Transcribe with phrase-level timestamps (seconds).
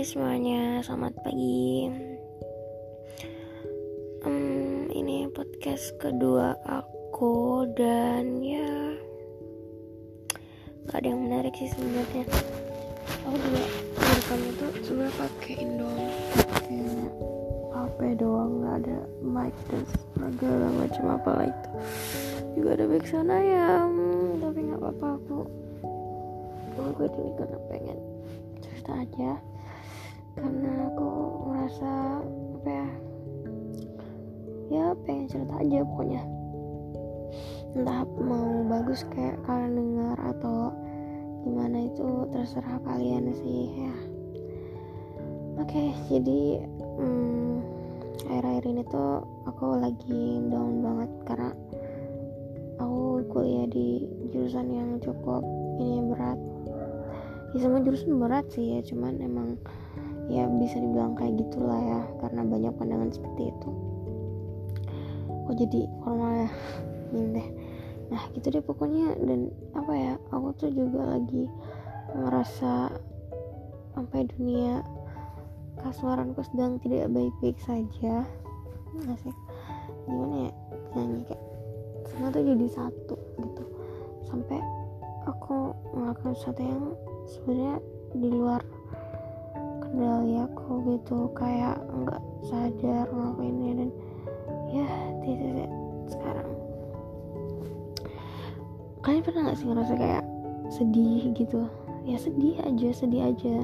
[0.00, 1.92] semuanya, selamat pagi.
[4.24, 8.96] Um, ini podcast kedua aku dan ya
[10.88, 12.24] gak ada yang menarik sih sebenarnya.
[13.28, 13.60] Aku juga
[14.00, 16.00] rekam itu sebenarnya pakai Indom,
[16.64, 17.12] kayak
[17.76, 19.84] HP doang, nggak ada mic dan
[20.16, 21.70] segala macam apa itu.
[22.56, 23.92] Juga ada backsound ayam,
[24.40, 25.38] tapi nggak apa-apa aku.
[26.88, 27.98] Aku ini karena pengen
[28.64, 29.59] cerita aja
[30.40, 31.10] karena aku
[31.52, 32.24] merasa
[32.56, 32.88] apa ya
[34.70, 36.22] ya pengen cerita aja pokoknya.
[37.74, 40.74] Entah mau bagus kayak kalian dengar atau
[41.46, 43.94] gimana itu terserah kalian sih ya.
[45.60, 46.64] Oke jadi
[46.98, 47.62] hmm,
[48.30, 51.50] akhir-akhir ini tuh aku lagi down banget karena
[52.80, 55.44] aku kuliah di jurusan yang cukup
[55.82, 56.38] ini berat.
[57.50, 59.58] Ya semua jurusan berat sih ya cuman emang
[60.30, 63.70] ya bisa dibilang kayak gitulah ya karena banyak pandangan seperti itu.
[65.50, 66.50] Kok jadi formal ya?
[67.34, 67.48] Deh.
[68.14, 69.18] Nah gitu deh pokoknya.
[69.18, 71.50] Dan apa ya aku tuh juga lagi
[72.14, 72.94] ngerasa
[73.94, 74.86] sampai dunia
[75.82, 78.22] kasuaranku sedang tidak baik-baik saja.
[79.26, 79.34] Sih?
[80.06, 80.52] Gimana ya
[80.94, 81.44] nyanyi kayak
[82.06, 83.64] semua tuh jadi satu gitu.
[84.26, 84.58] Sampai
[85.26, 86.82] aku melakukan sesuatu yang
[87.26, 87.76] sebenarnya
[88.14, 88.62] di luar
[89.90, 93.90] kendali aku gitu kayak nggak sadar ngelakuinnya dan
[94.70, 94.86] ya
[95.26, 95.70] tidak
[96.06, 96.50] sekarang.
[99.02, 100.24] Kalian pernah nggak sih ngerasa kayak
[100.70, 101.66] sedih gitu?
[102.06, 103.54] Ya sedih aja sedih aja.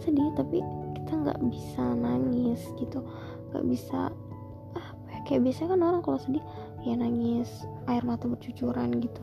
[0.00, 0.64] Sedih tapi
[0.96, 3.04] kita nggak bisa nangis gitu.
[3.52, 4.08] Nggak bisa
[4.72, 6.44] apa ya kayak biasanya kan orang kalau sedih
[6.88, 9.20] ya nangis air mata bercucuran gitu.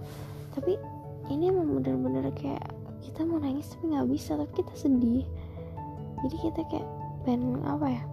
[0.53, 0.77] Tapi
[1.33, 2.61] ini emang bener-bener kayak
[3.03, 5.25] kita mau nangis tapi nggak bisa tapi kita sedih
[6.23, 6.87] jadi kita kayak
[7.27, 8.03] pengen apa ya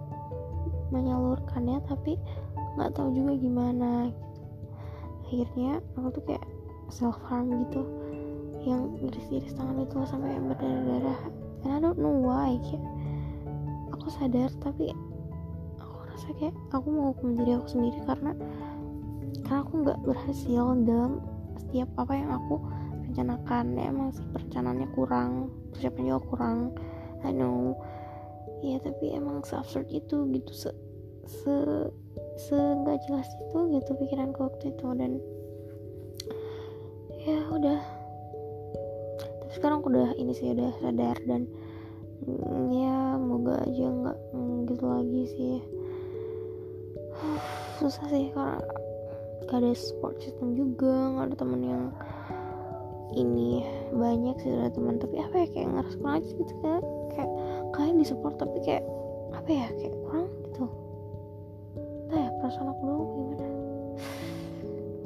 [0.91, 2.19] menyalurkannya tapi
[2.75, 4.41] nggak tahu juga gimana gitu.
[5.23, 6.45] Akhirnya aku tuh kayak
[6.91, 7.87] self harm gitu.
[8.67, 11.19] Yang iris-iris tangan itu sampai berdarah-darah.
[11.63, 12.83] And I don't know why kayak
[13.95, 14.91] aku sadar tapi
[15.79, 18.35] aku rasa kayak aku mau hukum diri aku sendiri karena
[19.47, 21.23] karena aku nggak berhasil dalam
[21.59, 22.55] setiap apa yang aku
[23.07, 23.63] rencanakan.
[23.79, 26.57] Ya emang sih perencanaannya kurang persiapan juga kurang.
[27.21, 27.77] I know
[28.61, 30.69] ya tapi emang absurd itu gitu se
[31.25, 31.55] se
[32.37, 35.11] se nggak jelas itu gitu pikiranku waktu itu dan
[37.21, 37.79] ya udah.
[39.21, 41.45] Tapi sekarang aku udah ini sih udah sadar dan
[42.25, 45.57] mm, ya moga aja nggak mm, gitu lagi sih.
[47.77, 48.57] Susah sih karena
[49.49, 51.85] gak ada support system juga nggak ada temen yang
[53.11, 57.31] ini banyak sih ada teman tapi apa ya kayak kurang aja gitu kayak kayak
[57.71, 58.83] kalian disupport tapi kayak
[59.31, 60.65] apa ya kayak kurang gitu.
[62.07, 63.47] Entah ya perasaan aku dulu gimana?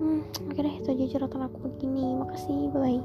[0.02, 2.06] Hmm oke deh itu aja cerita aku begini.
[2.18, 3.02] Makasih bye bye